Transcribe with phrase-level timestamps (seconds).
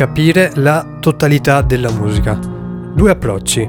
[0.00, 2.32] capire la totalità della musica.
[2.32, 3.68] Due approcci,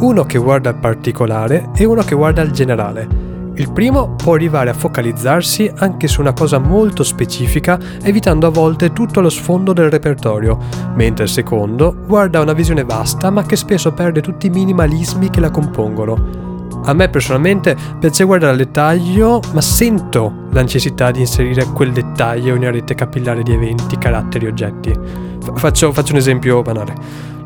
[0.00, 3.06] uno che guarda al particolare e uno che guarda al generale.
[3.54, 8.92] Il primo può arrivare a focalizzarsi anche su una cosa molto specifica, evitando a volte
[8.92, 10.58] tutto lo sfondo del repertorio,
[10.96, 15.38] mentre il secondo guarda una visione vasta ma che spesso perde tutti i minimalismi che
[15.38, 16.46] la compongono.
[16.86, 22.56] A me personalmente piace guardare al dettaglio, ma sento la necessità di inserire quel dettaglio
[22.56, 25.27] in una rete capillare di eventi, caratteri, oggetti.
[25.54, 26.94] Faccio, faccio un esempio banale.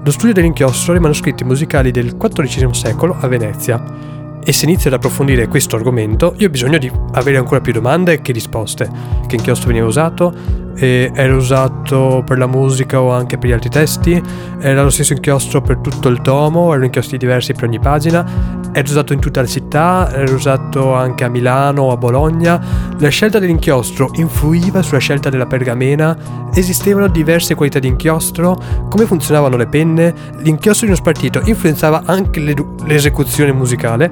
[0.05, 3.83] Lo studio dell'inchiostro dei manoscritti musicali del XIV secolo a Venezia
[4.45, 8.21] e se inizio ad approfondire questo argomento, io ho bisogno di avere ancora più domande
[8.21, 8.91] che risposte.
[9.27, 10.35] Che inchiostro veniva usato?
[10.75, 14.23] Era usato per la musica o anche per gli altri testi?
[14.59, 16.71] Era lo stesso inchiostro per tutto il tomo?
[16.71, 18.25] Erano inchiostri diversi per ogni pagina?
[18.73, 20.11] Era usato in tutta la città?
[20.13, 22.61] Era usato anche a Milano o a Bologna?
[22.99, 26.17] La scelta dell'inchiostro influiva sulla scelta della pergamena?
[26.55, 28.59] Esistevano diverse qualità di inchiostro?
[28.89, 30.15] Come funzionavano le penne?
[30.39, 32.41] L'inchiostro di uno spartito influenzava anche
[32.85, 34.11] l'esecuzione musicale?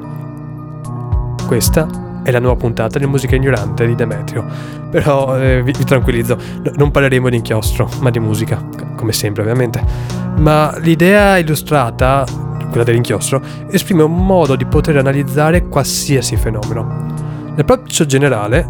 [1.46, 4.44] Questa è la nuova puntata di Musica Ignorante di Demetrio.
[4.90, 8.62] Però eh, vi, vi, tranquillizzo, no, non parleremo di inchiostro, ma di musica,
[8.96, 9.82] come sempre ovviamente.
[10.36, 12.24] Ma l'idea illustrata,
[12.68, 17.08] quella dell'inchiostro, esprime un modo di poter analizzare qualsiasi fenomeno.
[17.56, 18.68] L'approccio generale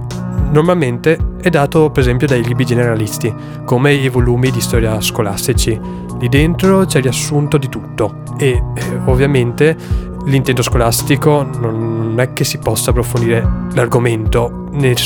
[0.51, 3.33] normalmente è dato per esempio dai libri generalisti,
[3.65, 5.79] come i volumi di storia scolastici.
[6.19, 8.63] Lì dentro c'è riassunto di tutto e eh,
[9.07, 9.77] ovviamente
[10.25, 14.99] l'intento scolastico non è che si possa approfondire l'argomento nel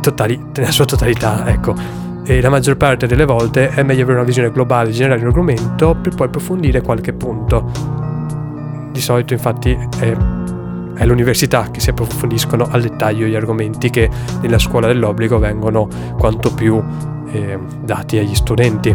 [0.00, 1.74] totali- nella sua totalità, ecco.
[2.24, 6.14] E la maggior parte delle volte è meglio avere una visione globale generale dell'argomento per
[6.14, 7.70] poi approfondire qualche punto.
[8.92, 10.16] Di solito infatti è,
[10.94, 14.08] è l'università che si approfondiscono al dettaglio gli argomenti che
[14.42, 16.82] nella scuola dell'obbligo vengono quanto più
[17.32, 18.94] eh, dati agli studenti.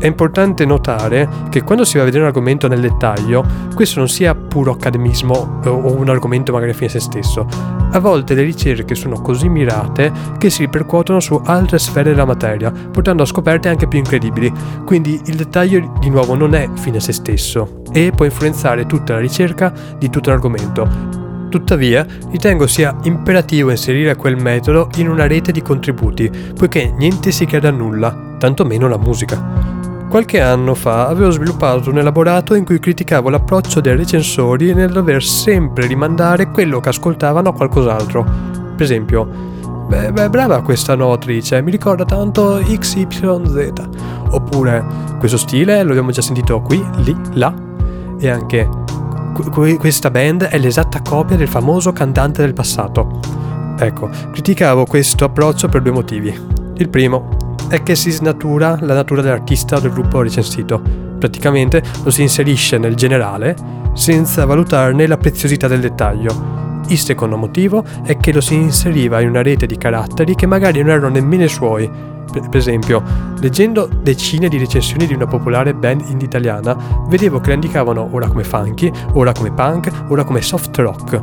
[0.00, 4.08] È importante notare che quando si va a vedere un argomento nel dettaglio, questo non
[4.08, 7.46] sia puro accademismo o un argomento magari fine a se stesso.
[7.90, 12.70] A volte le ricerche sono così mirate che si ripercuotono su altre sfere della materia,
[12.70, 14.52] portando a scoperte anche più incredibili.
[14.84, 19.14] Quindi il dettaglio di nuovo non è fine a se stesso e può influenzare tutta
[19.14, 21.16] la ricerca di tutto l'argomento.
[21.48, 27.46] Tuttavia, ritengo sia imperativo inserire quel metodo in una rete di contributi, poiché niente si
[27.46, 29.77] chiede a nulla, tantomeno la musica.
[30.08, 35.22] Qualche anno fa avevo sviluppato un elaborato in cui criticavo l'approccio dei recensori nel dover
[35.22, 38.24] sempre rimandare quello che ascoltavano a qualcos'altro.
[38.74, 39.26] Per esempio,
[39.86, 43.72] beh, beh, brava questa nuova attrice, mi ricorda tanto XYZ.
[44.30, 44.84] Oppure,
[45.18, 47.52] questo stile lo abbiamo già sentito qui, lì, là.
[48.18, 48.66] E anche,
[49.78, 53.20] questa band è l'esatta copia del famoso cantante del passato.
[53.78, 56.34] Ecco, criticavo questo approccio per due motivi.
[56.76, 57.28] Il primo,
[57.68, 60.80] è che si snatura la natura dell'artista o del gruppo recensito.
[61.18, 63.54] Praticamente lo si inserisce nel generale
[63.94, 66.56] senza valutarne la preziosità del dettaglio.
[66.88, 70.80] Il secondo motivo è che lo si inseriva in una rete di caratteri che magari
[70.80, 71.90] non erano nemmeno i suoi.
[72.30, 73.02] Per esempio,
[73.40, 76.76] leggendo decine di recensioni di una popolare band indie italiana,
[77.08, 81.20] vedevo che la indicavano ora come funky, ora come punk, ora come soft rock.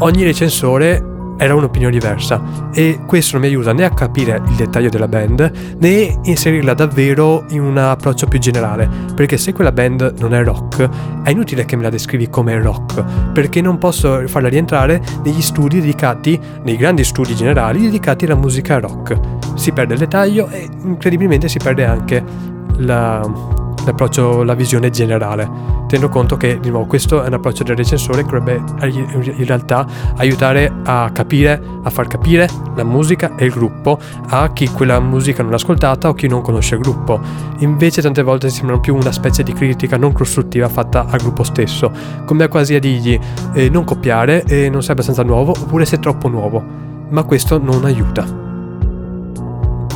[0.00, 2.70] Ogni recensore era un'opinione diversa.
[2.72, 7.44] E questo non mi aiuta né a capire il dettaglio della band né inserirla davvero
[7.50, 8.88] in un approccio più generale.
[9.14, 10.88] Perché se quella band non è rock
[11.22, 15.80] è inutile che me la descrivi come rock perché non posso farla rientrare negli studi
[15.80, 19.18] dedicati nei grandi studi generali dedicati alla musica rock.
[19.54, 22.22] Si perde il dettaglio e incredibilmente si perde anche
[22.78, 25.48] la l'approccio, la visione generale,
[25.86, 29.86] tenendo conto che di nuovo questo è un approccio del recensore che dovrebbe in realtà
[30.16, 33.98] aiutare a capire, a far capire la musica e il gruppo
[34.28, 37.20] a chi quella musica non ha ascoltata o chi non conosce il gruppo.
[37.58, 41.90] Invece tante volte sembrano più una specie di critica non costruttiva fatta al gruppo stesso,
[42.24, 43.18] come quasi a dirgli
[43.54, 46.62] eh, non copiare, eh, non sei abbastanza nuovo oppure sei troppo nuovo,
[47.10, 48.47] ma questo non aiuta.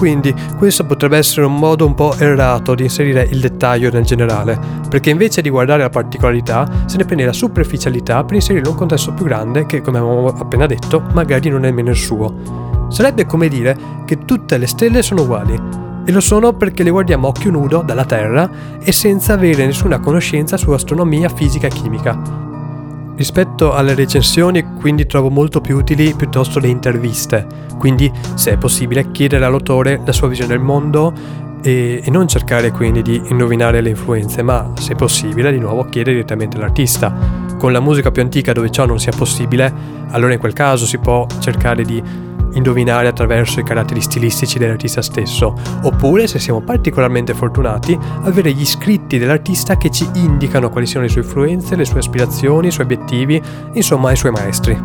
[0.02, 4.58] Quindi questo potrebbe essere un modo un po' errato di inserire il dettaglio nel generale,
[4.88, 8.78] perché invece di guardare la particolarità se ne prende la superficialità per inserirlo in un
[8.80, 12.88] contesto più grande che, come abbiamo appena detto, magari non è nemmeno il suo.
[12.88, 15.54] Sarebbe come dire che tutte le stelle sono uguali,
[16.04, 18.50] e lo sono perché le guardiamo a occhio nudo dalla Terra
[18.82, 22.50] e senza avere nessuna conoscenza su astronomia, fisica e chimica.
[23.14, 27.46] Rispetto alle recensioni quindi trovo molto più utili piuttosto le interviste,
[27.78, 31.12] quindi se è possibile chiedere all'autore la sua visione del mondo
[31.62, 36.16] e, e, non cercare quindi di indovinare le influenze, ma se possibile di nuovo chiedere
[36.16, 37.14] direttamente all'artista.
[37.58, 39.72] Con la musica più antica dove ciò non sia possibile,
[40.10, 42.02] allora in quel caso si può cercare di
[42.54, 49.18] indovinare attraverso i caratteri stilistici dell'artista stesso, oppure, se siamo particolarmente fortunati, avere gli scritti
[49.18, 53.40] dell'artista che ci indicano quali siano le sue influenze, le sue aspirazioni, i suoi obiettivi,
[53.72, 54.78] insomma i suoi maestri.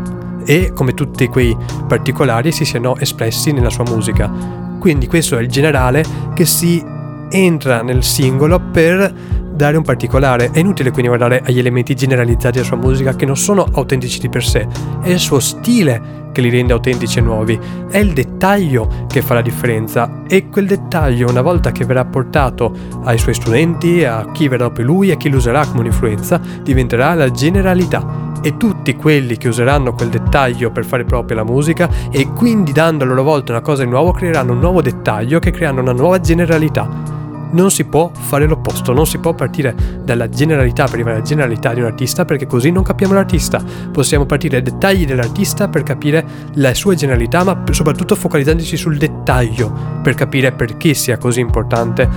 [0.46, 1.56] E come tutti quei
[1.88, 4.32] particolari si siano espressi nella sua musica.
[4.80, 6.82] Quindi questo è il generale che si
[7.30, 9.14] entra nel singolo per
[9.58, 10.52] dare un particolare.
[10.52, 14.30] È inutile quindi guardare agli elementi generalizzati della sua musica che non sono autentici di
[14.30, 14.66] per sé,
[15.02, 17.60] è il suo stile che li rende autentici e nuovi,
[17.90, 20.22] è il dettaglio che fa la differenza.
[20.28, 22.72] E quel dettaglio una volta che verrà portato
[23.04, 27.16] ai suoi studenti, a chi verrà dopo lui, a chi lo userà come un'influenza, diventerà
[27.16, 28.36] la generalità.
[28.44, 33.04] E tutti quelli che useranno quel dettaglio per fare propria la musica e quindi dando
[33.04, 36.20] a loro volta una cosa di nuovo creeranno un nuovo dettaglio che creano una nuova
[36.20, 37.18] generalità
[37.52, 41.74] non si può fare l'opposto, non si può partire dalla generalità per arrivare alla generalità
[41.74, 43.64] di un artista perché così non capiamo l'artista.
[43.92, 49.72] Possiamo partire dai dettagli dell'artista per capire la sua generalità, ma soprattutto focalizzandoci sul dettaglio
[50.02, 52.08] per capire perché sia così importante,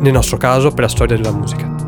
[0.00, 1.86] nel nostro caso, per la storia della musica.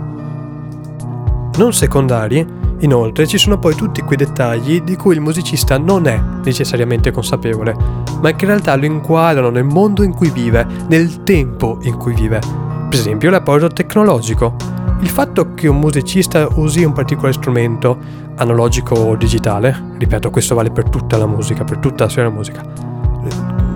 [1.56, 2.46] Non secondari,
[2.80, 7.76] inoltre, ci sono poi tutti quei dettagli di cui il musicista non è necessariamente consapevole,
[8.22, 12.14] ma che in realtà lo inquadrano nel mondo in cui vive, nel tempo in cui
[12.14, 14.56] vive per esempio l'appoggio tecnologico.
[14.98, 17.96] Il fatto che un musicista usi un particolare strumento,
[18.36, 22.42] analogico o digitale, ripeto, questo vale per tutta la musica, per tutta la storia della
[22.42, 22.64] musica.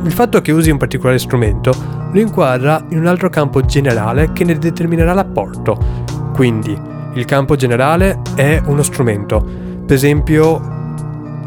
[0.03, 1.73] Il fatto che usi un particolare strumento
[2.11, 5.79] lo inquadra in un altro campo generale che ne determinerà l'apporto.
[6.35, 6.77] Quindi,
[7.13, 9.41] il campo generale è uno strumento.
[9.87, 10.61] Per esempio,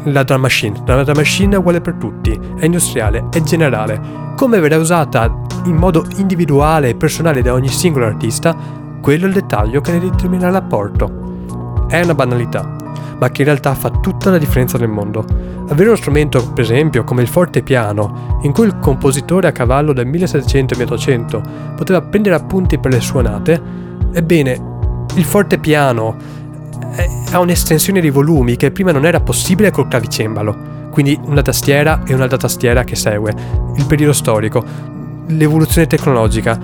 [0.04, 0.82] la drum machine.
[0.86, 4.00] La drum machine è uguale per tutti, è industriale, è generale.
[4.36, 8.56] Come verrà usata in modo individuale e personale da ogni singolo artista,
[9.00, 11.86] quello è il dettaglio che ne determina l'apporto.
[11.88, 12.76] È una banalità,
[13.18, 15.24] ma che in realtà fa tutta la differenza nel mondo.
[15.68, 20.06] Avere uno strumento, per esempio, come il fortepiano, in cui il compositore a cavallo del
[20.06, 21.42] 1700 e 1800
[21.76, 23.60] poteva prendere appunti per le suonate,
[24.12, 24.76] ebbene,
[25.14, 26.16] il fortepiano
[27.30, 30.76] ha un'estensione di volumi che prima non era possibile col clavicembalo.
[30.90, 33.32] Quindi una tastiera e un'altra tastiera che segue.
[33.76, 34.64] Il periodo storico
[35.28, 36.58] l'evoluzione tecnologica.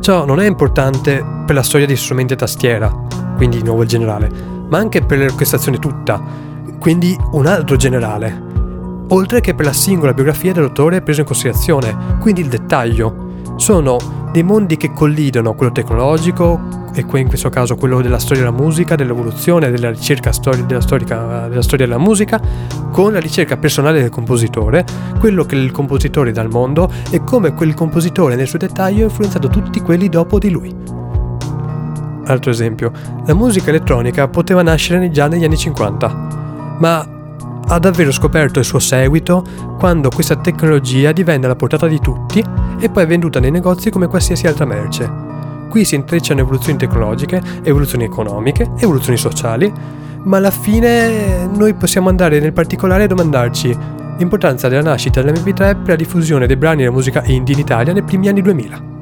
[0.00, 2.88] Ciò non è importante per la storia dei strumenti a tastiera,
[3.36, 4.30] quindi di nuovo il generale,
[4.68, 6.22] ma anche per l'orchestrazione tutta,
[6.78, 8.42] quindi un altro generale,
[9.08, 13.24] oltre che per la singola biografia dell'autore preso in considerazione, quindi il dettaglio.
[13.56, 13.96] Sono
[14.36, 18.94] dei mondi che collidono quello tecnologico, e in questo caso quello della storia della musica,
[18.94, 22.38] dell'evoluzione, della ricerca stori- della, storica, della storia della musica,
[22.92, 24.84] con la ricerca personale del compositore,
[25.20, 29.08] quello che il compositore dà al mondo e come quel compositore nel suo dettaglio ha
[29.08, 30.74] influenzato tutti quelli dopo di lui.
[32.26, 32.92] Altro esempio,
[33.24, 37.15] la musica elettronica poteva nascere già negli anni 50, ma
[37.68, 39.44] ha davvero scoperto il suo seguito
[39.78, 42.44] quando questa tecnologia divenne alla portata di tutti
[42.78, 45.24] e poi è venduta nei negozi come qualsiasi altra merce.
[45.68, 49.72] Qui si intrecciano evoluzioni tecnologiche, evoluzioni economiche, evoluzioni sociali,
[50.22, 53.76] ma alla fine noi possiamo andare nel particolare a domandarci
[54.18, 58.02] l'importanza della nascita dell'MP3 per la diffusione dei brani della musica indie in Italia nei
[58.02, 58.94] primi anni 2000.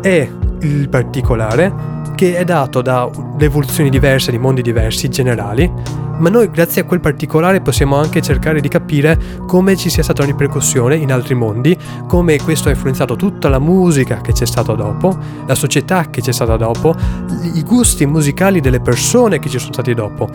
[0.00, 5.72] E il particolare che è dato da evoluzioni diverse di mondi diversi generali,
[6.18, 9.16] ma noi grazie a quel particolare possiamo anche cercare di capire
[9.46, 11.78] come ci sia stata una ripercussione in altri mondi,
[12.08, 15.16] come questo ha influenzato tutta la musica che c'è stata dopo,
[15.46, 16.92] la società che c'è stata dopo,
[17.54, 20.28] i gusti musicali delle persone che ci sono stati dopo,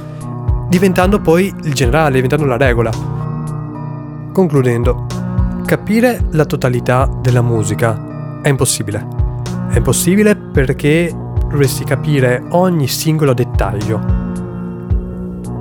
[0.69, 2.91] diventando poi il generale, diventando la regola.
[4.31, 5.05] Concludendo,
[5.65, 9.05] capire la totalità della musica è impossibile.
[9.69, 11.13] È impossibile perché
[11.53, 14.01] dovresti capire ogni singolo dettaglio.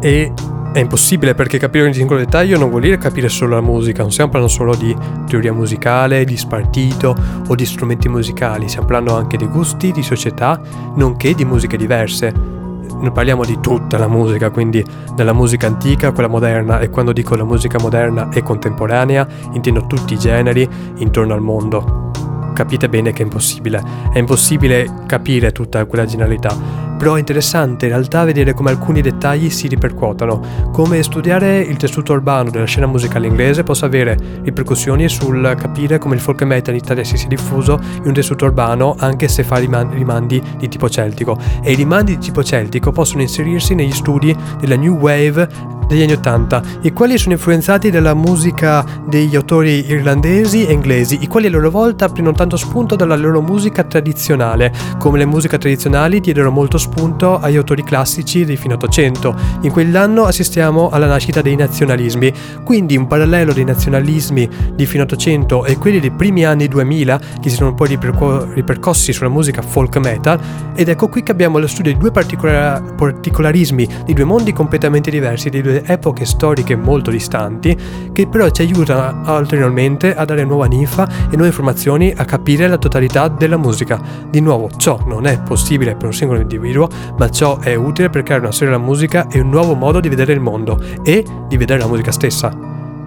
[0.01, 0.33] E
[0.73, 4.11] è impossibile perché capire ogni singolo dettaglio non vuol dire capire solo la musica, non
[4.11, 4.97] stiamo parlando solo di
[5.27, 7.15] teoria musicale, di spartito
[7.47, 10.59] o di strumenti musicali, stiamo parlando anche di gusti, di società,
[10.97, 12.33] nonché di musiche diverse.
[12.33, 14.83] Noi parliamo di tutta la musica, quindi
[15.15, 19.87] dalla musica antica a quella moderna e quando dico la musica moderna e contemporanea intendo
[19.87, 22.12] tutti i generi intorno al mondo
[22.53, 23.83] capite bene che è impossibile.
[24.13, 26.91] È impossibile capire tutta quella generalità.
[27.03, 32.13] Però è interessante in realtà vedere come alcuni dettagli si ripercuotono, come studiare il tessuto
[32.13, 36.81] urbano della scena musicale inglese possa avere ripercussioni sul capire come il folk metal in
[36.81, 41.37] Italia si sia diffuso in un tessuto urbano anche se fa rimandi di tipo celtico.
[41.61, 46.13] E i rimandi di tipo celtico possono inserirsi negli studi della New Wave degli anni
[46.13, 51.51] 80, i quali sono influenzati dalla musica degli autori irlandesi e inglesi, i quali a
[51.51, 56.79] loro volta prendono tanto spunto dalla loro musica tradizionale, come le musiche tradizionali diedero molto
[56.79, 59.35] spunto agli autori classici di fine 800.
[59.63, 62.33] In quell'anno assistiamo alla nascita dei nazionalismi,
[62.65, 67.51] quindi un parallelo dei nazionalismi di fine 800 e quelli dei primi anni 2000 che
[67.51, 70.41] si sono poi riperco- ripercossi sulla musica folk metal
[70.75, 75.11] ed ecco qui che abbiamo lo studio di due particolar- particolarismi di due mondi completamente
[75.11, 77.77] diversi, di due epoche storiche molto distanti
[78.13, 82.79] che però ci aiutano ulteriormente a dare nuova ninfa e nuove informazioni a capire la
[82.79, 84.01] totalità della musica.
[84.31, 88.23] Di nuovo, ciò non è possibile per un singolo individuo, ma ciò è utile per
[88.23, 91.57] creare una storia della musica e un nuovo modo di vedere il mondo e di
[91.57, 92.51] vedere la musica stessa.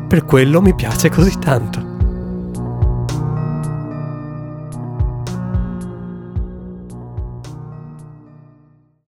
[0.08, 1.95] Per quello mi piace così tanto.